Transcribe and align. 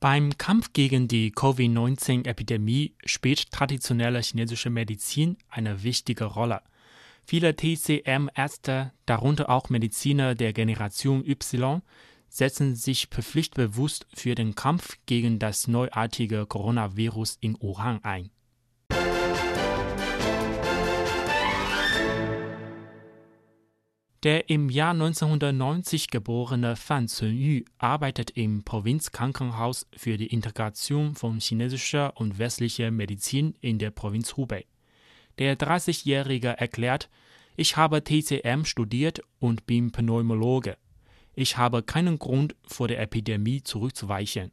Beim 0.00 0.38
Kampf 0.38 0.72
gegen 0.72 1.08
die 1.08 1.30
Covid-19-Epidemie 1.30 2.94
spielt 3.04 3.52
traditionelle 3.52 4.22
chinesische 4.22 4.70
Medizin 4.70 5.36
eine 5.50 5.82
wichtige 5.82 6.24
Rolle. 6.24 6.62
Viele 7.26 7.54
TCM-Ärzte, 7.54 8.92
darunter 9.04 9.50
auch 9.50 9.68
Mediziner 9.68 10.34
der 10.34 10.54
Generation 10.54 11.22
Y, 11.26 11.82
setzen 12.30 12.76
sich 12.76 13.08
pflichtbewusst 13.08 14.06
für 14.14 14.34
den 14.34 14.54
Kampf 14.54 14.96
gegen 15.04 15.38
das 15.38 15.68
neuartige 15.68 16.46
Coronavirus 16.46 17.36
in 17.42 17.60
Wuhan 17.60 18.02
ein. 18.02 18.30
Der 24.22 24.50
im 24.50 24.68
Jahr 24.68 24.90
1990 24.90 26.10
geborene 26.10 26.76
Fan 26.76 27.06
Cunyu 27.06 27.62
arbeitet 27.78 28.32
im 28.32 28.62
Provinzkrankenhaus 28.64 29.86
für 29.96 30.18
die 30.18 30.26
Integration 30.26 31.14
von 31.14 31.40
chinesischer 31.40 32.14
und 32.18 32.38
westlicher 32.38 32.90
Medizin 32.90 33.54
in 33.62 33.78
der 33.78 33.90
Provinz 33.90 34.36
Hubei. 34.36 34.66
Der 35.38 35.58
30-Jährige 35.58 36.48
erklärt, 36.48 37.08
ich 37.56 37.78
habe 37.78 38.04
TCM 38.04 38.64
studiert 38.64 39.22
und 39.38 39.64
bin 39.66 39.90
Pneumologe. 39.90 40.76
Ich 41.34 41.56
habe 41.56 41.82
keinen 41.82 42.18
Grund, 42.18 42.54
vor 42.66 42.88
der 42.88 43.00
Epidemie 43.00 43.62
zurückzuweichen. 43.62 44.52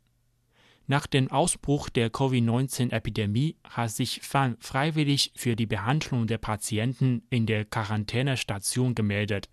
Nach 0.89 1.05
dem 1.05 1.29
Ausbruch 1.29 1.89
der 1.89 2.09
Covid-19-Epidemie 2.09 3.57
hat 3.65 3.91
sich 3.91 4.21
Fan 4.21 4.55
freiwillig 4.61 5.33
für 5.35 5.57
die 5.57 5.65
Behandlung 5.65 6.27
der 6.27 6.37
Patienten 6.37 7.23
in 7.29 7.45
der 7.45 7.65
Quarantänestation 7.65 8.95
gemeldet. 8.95 9.49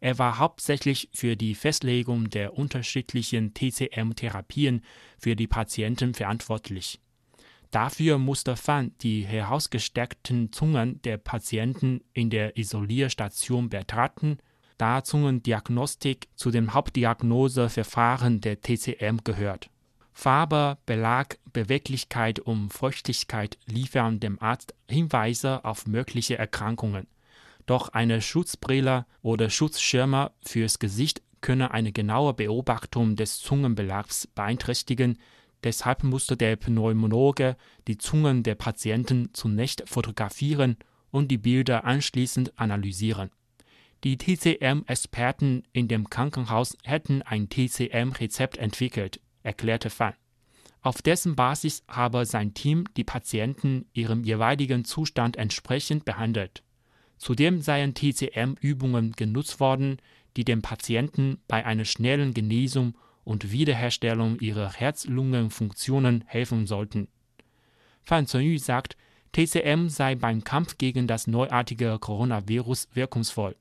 Er 0.00 0.18
war 0.18 0.38
hauptsächlich 0.38 1.10
für 1.12 1.36
die 1.36 1.54
Festlegung 1.54 2.30
der 2.30 2.56
unterschiedlichen 2.56 3.52
TCM-Therapien 3.52 4.82
für 5.18 5.36
die 5.36 5.46
Patienten 5.46 6.14
verantwortlich. 6.14 7.00
Dafür 7.70 8.18
musste 8.18 8.56
Fan 8.56 8.92
die 9.02 9.22
herausgesteckten 9.24 10.52
Zungen 10.52 11.00
der 11.02 11.18
Patienten 11.18 12.02
in 12.12 12.30
der 12.30 12.56
Isolierstation 12.56 13.68
betrachten, 13.68 14.38
da 14.78 15.04
Zungendiagnostik 15.04 16.28
zu 16.34 16.50
dem 16.50 16.72
Hauptdiagnoseverfahren 16.72 18.40
der 18.40 18.60
TCM 18.60 19.18
gehört. 19.22 19.70
Farbe, 20.12 20.78
Belag, 20.86 21.38
Beweglichkeit 21.52 22.40
und 22.40 22.72
Feuchtigkeit 22.72 23.58
liefern 23.66 24.20
dem 24.20 24.40
Arzt 24.40 24.74
Hinweise 24.88 25.64
auf 25.64 25.86
mögliche 25.86 26.38
Erkrankungen. 26.38 27.06
Doch 27.70 27.90
eine 27.90 28.20
Schutzbrille 28.20 29.06
oder 29.22 29.48
Schutzschirme 29.48 30.32
fürs 30.42 30.80
Gesicht 30.80 31.22
können 31.40 31.70
eine 31.70 31.92
genaue 31.92 32.34
Beobachtung 32.34 33.14
des 33.14 33.38
Zungenbelags 33.38 34.26
beeinträchtigen. 34.26 35.18
Deshalb 35.62 36.02
musste 36.02 36.36
der 36.36 36.56
Pneumologe 36.56 37.56
die 37.86 37.96
Zungen 37.96 38.42
der 38.42 38.56
Patienten 38.56 39.32
zunächst 39.34 39.84
fotografieren 39.88 40.78
und 41.12 41.30
die 41.30 41.38
Bilder 41.38 41.84
anschließend 41.84 42.58
analysieren. 42.58 43.30
Die 44.02 44.16
TCM-Experten 44.16 45.62
in 45.72 45.86
dem 45.86 46.10
Krankenhaus 46.10 46.76
hätten 46.82 47.22
ein 47.22 47.48
TCM-Rezept 47.50 48.56
entwickelt, 48.56 49.20
erklärte 49.44 49.90
Fan. 49.90 50.14
Auf 50.82 51.02
dessen 51.02 51.36
Basis 51.36 51.84
habe 51.86 52.26
sein 52.26 52.52
Team 52.52 52.86
die 52.96 53.04
Patienten 53.04 53.86
ihrem 53.92 54.24
jeweiligen 54.24 54.84
Zustand 54.84 55.36
entsprechend 55.36 56.04
behandelt. 56.04 56.64
Zudem 57.20 57.60
seien 57.60 57.92
TCM-Übungen 57.92 59.12
genutzt 59.12 59.60
worden, 59.60 59.98
die 60.38 60.44
dem 60.44 60.62
Patienten 60.62 61.38
bei 61.48 61.66
einer 61.66 61.84
schnellen 61.84 62.32
Genesung 62.32 62.96
und 63.24 63.52
Wiederherstellung 63.52 64.38
ihrer 64.40 64.72
Herz-Lungen-Funktionen 64.72 66.24
helfen 66.26 66.66
sollten. 66.66 67.08
Fan 68.04 68.26
Zhenyu 68.26 68.56
sagt, 68.56 68.96
TCM 69.32 69.88
sei 69.88 70.14
beim 70.14 70.44
Kampf 70.44 70.78
gegen 70.78 71.06
das 71.06 71.26
neuartige 71.26 71.98
Coronavirus 71.98 72.88
wirkungsvoll. 72.94 73.54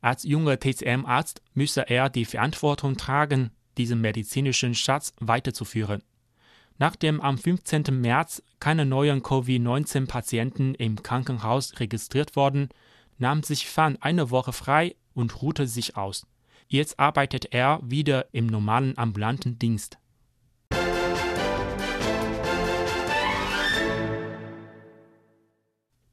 Als 0.00 0.22
junger 0.22 0.60
TCM-Arzt 0.60 1.42
müsse 1.52 1.90
er 1.90 2.10
die 2.10 2.24
Verantwortung 2.24 2.96
tragen, 2.96 3.50
diesen 3.76 4.00
medizinischen 4.00 4.76
Schatz 4.76 5.14
weiterzuführen. 5.18 6.04
Nachdem 6.78 7.20
am 7.20 7.38
15. 7.38 7.86
März 7.90 8.40
keine 8.60 8.86
neuen 8.86 9.24
Covid-19-Patienten 9.24 10.76
im 10.76 11.02
Krankenhaus 11.02 11.80
registriert 11.80 12.36
wurden, 12.36 12.68
nahm 13.20 13.42
sich 13.42 13.66
Fan 13.66 13.96
eine 14.00 14.30
Woche 14.30 14.52
frei 14.52 14.96
und 15.14 15.42
ruhte 15.42 15.66
sich 15.66 15.96
aus. 15.96 16.26
Jetzt 16.66 16.98
arbeitet 16.98 17.52
er 17.52 17.80
wieder 17.82 18.32
im 18.32 18.46
normalen 18.46 18.96
ambulanten 18.96 19.58
Dienst. 19.58 19.98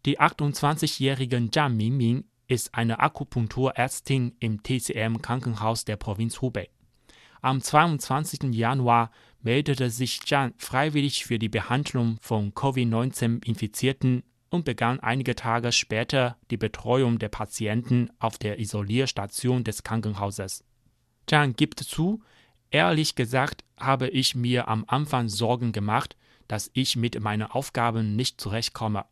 Die 0.05 0.19
28-jährige 0.19 1.49
Zhang 1.51 1.75
Mingming 1.75 2.23
ist 2.47 2.73
eine 2.73 2.99
Akupunkturärztin 2.99 4.35
im 4.39 4.63
TCM 4.63 5.21
Krankenhaus 5.21 5.83
der 5.83 5.97
Provinz 5.97 6.41
Hubei. 6.41 6.69
Am 7.41 7.61
22. 7.61 8.55
Januar 8.55 9.11
meldete 9.41 9.89
sich 9.89 10.21
Zhang 10.21 10.53
freiwillig 10.57 11.25
für 11.25 11.39
die 11.39 11.49
Behandlung 11.49 12.17
von 12.21 12.53
Covid-19-Infizierten 12.53 14.23
und 14.49 14.65
begann 14.65 14.99
einige 14.99 15.35
Tage 15.35 15.71
später 15.71 16.37
die 16.51 16.57
Betreuung 16.57 17.19
der 17.19 17.29
Patienten 17.29 18.09
auf 18.19 18.37
der 18.37 18.59
Isolierstation 18.59 19.63
des 19.63 19.83
Krankenhauses. 19.83 20.63
Zhang 21.27 21.53
gibt 21.55 21.79
zu, 21.79 22.21
ehrlich 22.71 23.15
gesagt 23.15 23.63
habe 23.77 24.07
ich 24.07 24.35
mir 24.35 24.67
am 24.67 24.85
Anfang 24.87 25.29
Sorgen 25.29 25.71
gemacht, 25.71 26.15
dass 26.47 26.71
ich 26.73 26.95
mit 26.95 27.19
meinen 27.19 27.43
Aufgaben 27.43 28.15
nicht 28.15 28.39
zurechtkomme. 28.39 29.05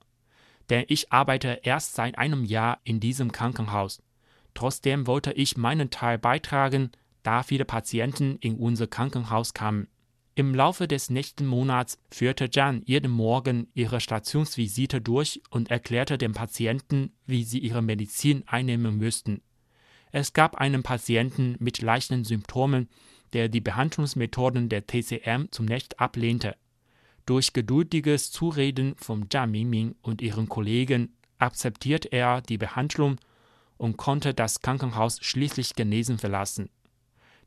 Denn 0.70 0.86
ich 0.88 1.12
arbeite 1.12 1.60
erst 1.64 1.96
seit 1.96 2.18
einem 2.18 2.44
Jahr 2.44 2.80
in 2.84 3.00
diesem 3.00 3.32
Krankenhaus. 3.32 4.02
Trotzdem 4.54 5.06
wollte 5.06 5.34
ich 5.34 5.58
meinen 5.58 5.90
Teil 5.90 6.18
beitragen, 6.18 6.92
da 7.24 7.44
viele 7.44 7.66
Patienten 7.66 8.38
in 8.38 8.56
unser 8.56 8.88
Krankenhaus 8.88 9.54
kamen. 9.54 9.88
Im 10.38 10.54
Laufe 10.54 10.86
des 10.86 11.10
nächsten 11.10 11.46
Monats 11.46 11.98
führte 12.12 12.50
Jan 12.52 12.82
jeden 12.86 13.12
Morgen 13.12 13.70
ihre 13.74 14.02
Stationsvisite 14.02 15.00
durch 15.00 15.42
und 15.50 15.72
erklärte 15.72 16.18
den 16.18 16.34
Patienten, 16.34 17.14
wie 17.26 17.46
sie 17.46 17.60
ihre 17.60 17.82
Medizin 17.82 18.44
einnehmen 18.46 18.98
müssten. 18.98 19.42
Es 20.12 20.34
gab 20.34 20.56
einen 20.56 20.84
Patienten 20.84 21.56
mit 21.60 21.82
leichten 21.82 22.26
Symptomen, 22.26 22.90
der 23.32 23.48
die 23.48 23.62
Behandlungsmethoden 23.62 24.68
der 24.68 24.86
TCM 24.86 25.52
zunächst 25.52 26.02
ablehnte. 26.02 26.58
Durch 27.26 27.54
geduldiges 27.54 28.30
Zureden 28.30 28.96
von 28.98 29.30
Zhang 29.30 29.52
Mingming 29.52 29.96
und 30.02 30.22
ihren 30.22 30.50
Kollegen 30.50 31.16
akzeptierte 31.38 32.10
er 32.12 32.42
die 32.42 32.58
Behandlung 32.58 33.20
und 33.78 33.96
konnte 33.96 34.34
das 34.34 34.60
Krankenhaus 34.60 35.18
schließlich 35.22 35.76
genesen 35.76 36.18
verlassen. 36.18 36.70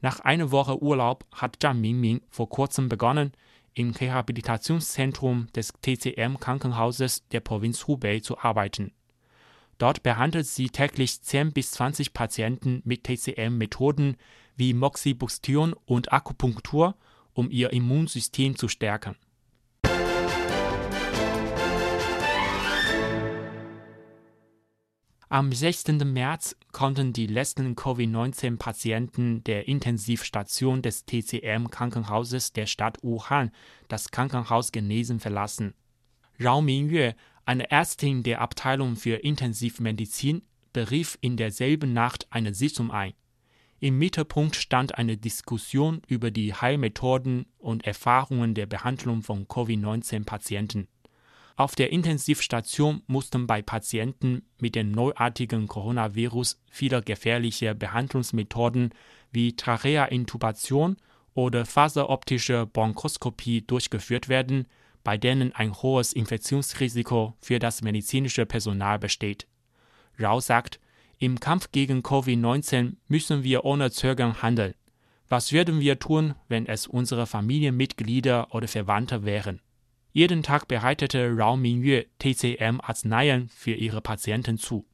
Nach 0.00 0.20
einer 0.20 0.50
Woche 0.50 0.80
Urlaub 0.82 1.24
hat 1.32 1.56
Zhang 1.60 1.80
Mingming 1.80 2.20
vor 2.28 2.48
kurzem 2.48 2.88
begonnen, 2.88 3.32
im 3.74 3.90
Rehabilitationszentrum 3.90 5.48
des 5.54 5.72
TCM-Krankenhauses 5.82 7.28
der 7.28 7.40
Provinz 7.40 7.86
Hubei 7.86 8.20
zu 8.20 8.38
arbeiten. 8.38 8.92
Dort 9.78 10.02
behandelt 10.02 10.46
sie 10.46 10.70
täglich 10.70 11.22
10 11.22 11.52
bis 11.52 11.70
20 11.72 12.12
Patienten 12.12 12.82
mit 12.84 13.04
TCM-Methoden 13.04 14.16
wie 14.56 14.74
Moxibustion 14.74 15.74
und 15.84 16.12
Akupunktur, 16.12 16.96
um 17.32 17.50
ihr 17.50 17.72
Immunsystem 17.72 18.56
zu 18.56 18.66
stärken. 18.66 19.16
Am 25.30 25.52
16. 25.52 25.98
März 26.10 26.56
konnten 26.72 27.12
die 27.12 27.26
letzten 27.26 27.76
Covid-19-Patienten 27.76 29.44
der 29.44 29.68
Intensivstation 29.68 30.80
des 30.80 31.04
TCM-Krankenhauses 31.04 32.54
der 32.54 32.64
Stadt 32.64 32.96
Wuhan 33.02 33.50
das 33.88 34.10
Krankenhaus 34.10 34.72
genesen 34.72 35.20
verlassen. 35.20 35.74
Rao 36.40 36.62
Mingyue, 36.62 37.14
eine 37.44 37.70
Ärztin 37.70 38.22
der 38.22 38.40
Abteilung 38.40 38.96
für 38.96 39.16
Intensivmedizin, 39.16 40.46
berief 40.72 41.18
in 41.20 41.36
derselben 41.36 41.92
Nacht 41.92 42.26
eine 42.30 42.54
Sitzung 42.54 42.90
ein. 42.90 43.12
Im 43.80 43.98
Mittelpunkt 43.98 44.56
stand 44.56 44.96
eine 44.96 45.18
Diskussion 45.18 46.00
über 46.08 46.30
die 46.30 46.54
Heilmethoden 46.54 47.44
und 47.58 47.86
Erfahrungen 47.86 48.54
der 48.54 48.64
Behandlung 48.64 49.20
von 49.20 49.46
Covid-19-Patienten. 49.46 50.88
Auf 51.58 51.74
der 51.74 51.90
Intensivstation 51.90 53.02
mussten 53.08 53.48
bei 53.48 53.62
Patienten 53.62 54.42
mit 54.60 54.76
dem 54.76 54.92
neuartigen 54.92 55.66
Coronavirus 55.66 56.62
viele 56.70 57.02
gefährliche 57.02 57.74
Behandlungsmethoden 57.74 58.94
wie 59.32 59.56
Trachea-Intubation 59.56 60.98
oder 61.34 61.66
faseroptische 61.66 62.66
Bronchoskopie 62.66 63.62
durchgeführt 63.62 64.28
werden, 64.28 64.68
bei 65.02 65.18
denen 65.18 65.52
ein 65.52 65.74
hohes 65.74 66.12
Infektionsrisiko 66.12 67.34
für 67.40 67.58
das 67.58 67.82
medizinische 67.82 68.46
Personal 68.46 69.00
besteht. 69.00 69.48
Rao 70.16 70.38
sagt, 70.38 70.78
im 71.18 71.40
Kampf 71.40 71.72
gegen 71.72 72.02
Covid-19 72.02 72.98
müssen 73.08 73.42
wir 73.42 73.64
ohne 73.64 73.90
Zögern 73.90 74.42
handeln. 74.42 74.74
Was 75.28 75.50
würden 75.50 75.80
wir 75.80 75.98
tun, 75.98 76.36
wenn 76.46 76.66
es 76.66 76.86
unsere 76.86 77.26
Familienmitglieder 77.26 78.54
oder 78.54 78.68
Verwandte 78.68 79.24
wären? 79.24 79.60
Jeden 80.18 80.42
Tag 80.42 80.66
bereitete 80.66 81.30
Rao 81.36 81.56
Mingyue 81.56 82.06
TCM-Arzneien 82.18 83.48
für 83.50 83.74
ihre 83.74 84.00
Patienten 84.00 84.58
zu. 84.58 84.84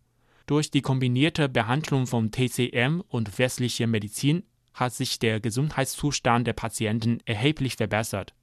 Durch 0.45 0.71
die 0.71 0.83
kombinierte 0.83 1.49
Behandlung 1.49 2.07
von 2.07 2.31
TCM 2.31 3.03
und 3.09 3.39
westlicher 3.39 3.87
Medizin 3.87 4.43
hat 4.75 4.93
sich 4.93 5.19
der 5.19 5.41
Gesundheitszustand 5.41 6.47
der 6.47 6.53
Patienten 6.53 7.21
erheblich 7.25 7.77
verbessert. 7.77 8.35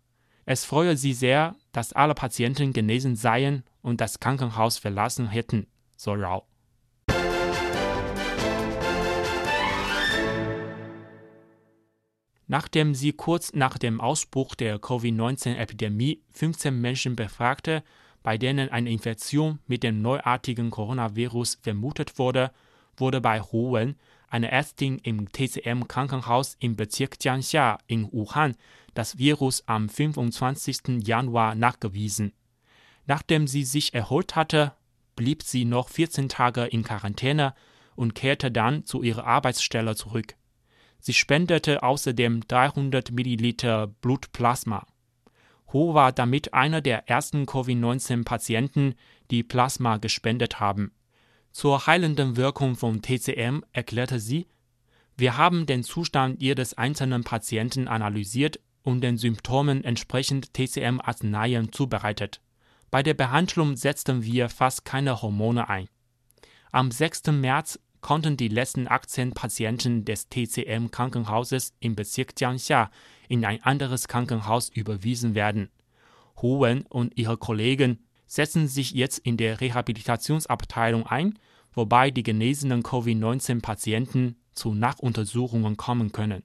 Es 0.48 0.66
freue 0.66 0.98
sie 0.98 1.14
sehr, 1.14 1.56
dass 1.72 1.94
alle 1.94 2.16
Patienten 2.16 2.74
genesen 2.74 3.16
seien 3.16 3.62
und 3.84 4.02
das 4.02 4.20
Krankenhaus 4.20 4.80
verlassen 4.80 5.28
hätten, 5.28 5.68
so 5.96 6.14
Rao. 6.14 6.48
Nachdem 12.52 12.96
sie 12.96 13.14
kurz 13.14 13.54
nach 13.54 13.78
dem 13.78 14.02
Ausbruch 14.02 14.56
der 14.56 14.78
Covid-19-Epidemie 14.78 16.20
15 16.32 16.82
Menschen 16.82 17.16
befragte, 17.16 17.82
bei 18.24 18.38
denen 18.38 18.68
eine 18.68 18.92
Infektion 18.92 19.60
mit 19.68 19.84
dem 19.84 20.02
neuartigen 20.02 20.70
Coronavirus 20.70 21.60
vermutet 21.62 22.20
wurde, 22.20 22.52
wurde 22.98 23.22
bei 23.22 23.40
Hu 23.40 23.72
Wen, 23.72 23.96
einer 24.28 24.50
Ärztin 24.50 25.00
im 25.00 25.32
TCM-Krankenhaus 25.32 26.58
im 26.60 26.76
Bezirk 26.76 27.24
Jiangxia 27.24 27.78
in 27.88 28.12
Wuhan, 28.12 28.58
das 28.96 29.18
Virus 29.18 29.66
am 29.70 29.88
25. 29.88 31.08
Januar 31.08 31.56
nachgewiesen. 31.56 32.34
Nachdem 33.06 33.48
sie 33.48 33.64
sich 33.64 33.94
erholt 33.94 34.36
hatte, 34.36 34.74
blieb 35.16 35.42
sie 35.42 35.64
noch 35.64 35.88
14 35.88 36.28
Tage 36.28 36.66
in 36.66 36.84
Quarantäne 36.84 37.54
und 37.96 38.14
kehrte 38.14 38.52
dann 38.52 38.84
zu 38.84 39.04
ihrer 39.04 39.26
Arbeitsstelle 39.26 39.96
zurück. 39.96 40.36
Sie 41.02 41.14
spendete 41.14 41.82
außerdem 41.82 42.48
300 42.48 43.12
Milliliter 43.12 43.88
Blutplasma. 43.88 44.86
Ho 45.74 45.94
war 45.94 46.12
damit 46.12 46.54
einer 46.54 46.82
der 46.82 47.10
ersten 47.10 47.46
Covid-19-Patienten, 47.46 48.94
die 49.32 49.42
Plasma 49.42 49.98
gespendet 49.98 50.60
haben. 50.60 50.92
Zur 51.52 51.88
heilenden 51.88 52.38
Wirkung 52.38 52.76
von 52.76 53.02
TCM 53.02 53.64
erklärte 53.74 54.20
sie, 54.20 54.48
wir 55.18 55.38
haben 55.38 55.66
den 55.66 55.84
Zustand 55.84 56.42
jedes 56.42 56.76
einzelnen 56.78 57.24
Patienten 57.24 57.88
analysiert 57.88 58.60
und 58.84 59.02
den 59.02 59.18
Symptomen 59.18 59.84
entsprechend 59.84 60.54
TCM-Arzneien 60.54 61.72
zubereitet. 61.72 62.42
Bei 62.90 63.04
der 63.04 63.14
Behandlung 63.14 63.76
setzten 63.76 64.24
wir 64.24 64.50
fast 64.50 64.86
keine 64.86 65.22
Hormone 65.22 65.70
ein. 65.70 65.88
Am 66.72 66.92
6. 66.92 67.28
März 67.28 67.80
konnten 68.02 68.36
die 68.36 68.48
letzten 68.48 68.88
18 68.88 69.34
Patienten 69.34 70.06
des 70.06 70.28
TCM-Krankenhauses 70.30 71.74
im 71.80 71.96
Bezirk 71.96 72.34
Jiangxia 72.40 72.92
in 73.30 73.46
ein 73.46 73.64
anderes 73.64 74.08
Krankenhaus 74.08 74.70
überwiesen 74.70 75.36
werden. 75.36 75.70
Hu 76.42 76.62
Wen 76.62 76.82
und 76.88 77.18
ihre 77.18 77.38
Kollegen 77.38 78.00
setzen 78.26 78.68
sich 78.68 78.92
jetzt 78.92 79.20
in 79.20 79.38
der 79.38 79.62
Rehabilitationsabteilung 79.62 81.06
ein, 81.06 81.38
wobei 81.74 82.12
die 82.12 82.24
genesenen 82.24 82.84
Covid-19-Patienten 82.84 84.38
zu 84.54 84.74
Nachuntersuchungen 84.74 85.78
kommen 85.78 86.12
können. 86.12 86.44